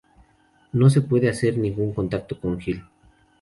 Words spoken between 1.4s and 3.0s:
ningún contacto con Gill.